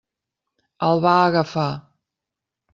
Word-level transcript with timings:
El 0.87 1.03
va 1.05 1.13
agafar. 1.27 1.69